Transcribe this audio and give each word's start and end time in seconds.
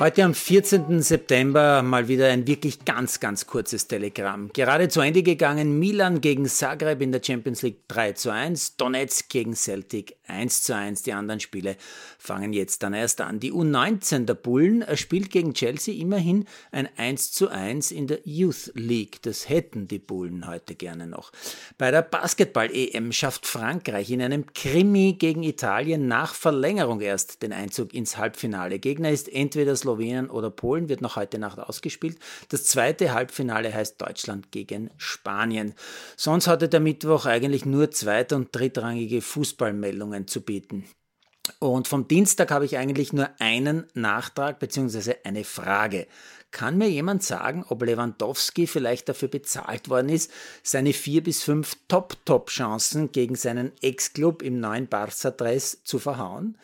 Heute 0.00 0.22
am 0.22 0.32
14. 0.32 1.02
September 1.02 1.82
mal 1.82 2.06
wieder 2.06 2.28
ein 2.28 2.46
wirklich 2.46 2.84
ganz, 2.84 3.18
ganz 3.18 3.48
kurzes 3.48 3.88
Telegramm. 3.88 4.48
Gerade 4.52 4.88
zu 4.88 5.00
Ende 5.00 5.24
gegangen, 5.24 5.80
Milan 5.80 6.20
gegen 6.20 6.46
Zagreb 6.46 7.02
in 7.02 7.10
der 7.10 7.20
Champions 7.20 7.62
League 7.62 7.80
3 7.88 8.12
zu 8.12 8.30
1, 8.30 8.76
Donetsk 8.76 9.28
gegen 9.28 9.56
Celtic 9.56 10.14
1 10.28 10.62
zu 10.62 10.76
1. 10.76 11.02
Die 11.02 11.12
anderen 11.12 11.40
Spiele 11.40 11.76
fangen 12.16 12.52
jetzt 12.52 12.84
dann 12.84 12.94
erst 12.94 13.20
an. 13.20 13.40
Die 13.40 13.52
U19 13.52 14.24
der 14.24 14.34
Bullen 14.34 14.84
spielt 14.94 15.32
gegen 15.32 15.52
Chelsea 15.52 16.00
immerhin 16.00 16.44
ein 16.70 16.88
1 16.96 17.32
zu 17.32 17.48
1 17.48 17.90
in 17.90 18.06
der 18.06 18.20
Youth 18.22 18.70
League. 18.74 19.20
Das 19.22 19.48
hätten 19.48 19.88
die 19.88 19.98
Bullen 19.98 20.46
heute 20.46 20.76
gerne 20.76 21.08
noch. 21.08 21.32
Bei 21.76 21.90
der 21.90 22.02
Basketball-EM 22.02 23.10
schafft 23.10 23.46
Frankreich 23.46 24.12
in 24.12 24.22
einem 24.22 24.46
Krimi 24.52 25.14
gegen 25.18 25.42
Italien 25.42 26.06
nach 26.06 26.34
Verlängerung 26.34 27.00
erst 27.00 27.42
den 27.42 27.52
Einzug 27.52 27.94
ins 27.94 28.16
Halbfinale. 28.16 28.78
Gegner 28.78 29.10
ist 29.10 29.28
entweder 29.32 29.72
das 29.72 29.87
Slowenien 29.88 30.28
oder 30.28 30.50
Polen 30.50 30.88
wird 30.88 31.00
noch 31.00 31.16
heute 31.16 31.38
Nacht 31.38 31.58
ausgespielt. 31.58 32.18
Das 32.50 32.64
zweite 32.64 33.12
Halbfinale 33.12 33.72
heißt 33.72 34.00
Deutschland 34.00 34.52
gegen 34.52 34.90
Spanien. 34.98 35.74
Sonst 36.16 36.46
hatte 36.46 36.68
der 36.68 36.80
Mittwoch 36.80 37.24
eigentlich 37.24 37.64
nur 37.64 37.90
zweit- 37.90 38.34
und 38.34 38.48
drittrangige 38.52 39.22
Fußballmeldungen 39.22 40.26
zu 40.26 40.42
bieten. 40.42 40.84
Und 41.60 41.88
vom 41.88 42.06
Dienstag 42.06 42.50
habe 42.50 42.66
ich 42.66 42.76
eigentlich 42.76 43.14
nur 43.14 43.30
einen 43.38 43.86
Nachtrag 43.94 44.58
bzw. 44.58 45.14
eine 45.24 45.44
Frage. 45.44 46.06
Kann 46.50 46.76
mir 46.76 46.90
jemand 46.90 47.22
sagen, 47.22 47.64
ob 47.66 47.82
Lewandowski 47.82 48.66
vielleicht 48.66 49.08
dafür 49.08 49.28
bezahlt 49.28 49.88
worden 49.88 50.10
ist, 50.10 50.30
seine 50.62 50.92
vier 50.92 51.22
bis 51.22 51.42
fünf 51.42 51.76
Top-Top-Chancen 51.88 53.12
gegen 53.12 53.34
seinen 53.34 53.72
Ex-Club 53.80 54.42
im 54.42 54.60
neuen 54.60 54.86
Barca-Dress 54.86 55.82
zu 55.84 55.98
verhauen? 55.98 56.58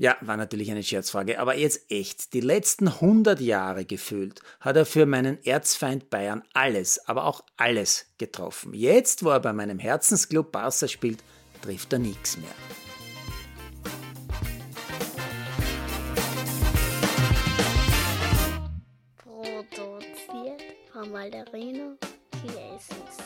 Ja, 0.00 0.16
war 0.22 0.36
natürlich 0.36 0.72
eine 0.72 0.82
Scherzfrage, 0.82 1.38
aber 1.38 1.56
jetzt 1.56 1.88
echt. 1.88 2.32
Die 2.34 2.40
letzten 2.40 2.88
100 2.88 3.40
Jahre 3.40 3.84
gefühlt 3.84 4.40
hat 4.58 4.76
er 4.76 4.86
für 4.86 5.06
meinen 5.06 5.40
Erzfeind 5.44 6.10
Bayern 6.10 6.42
alles, 6.52 7.06
aber 7.06 7.26
auch 7.26 7.44
alles 7.56 8.06
getroffen. 8.18 8.74
Jetzt, 8.74 9.24
wo 9.24 9.30
er 9.30 9.38
bei 9.38 9.52
meinem 9.52 9.78
Herzensclub 9.78 10.50
Barca 10.50 10.88
spielt, 10.88 11.22
trifft 11.62 11.92
er 11.92 12.00
nichts 12.00 12.36
mehr. 12.36 12.48
Produziert 19.16 20.62
von 20.92 21.12
Malderino 21.12 21.96
Chiesis. 22.42 23.23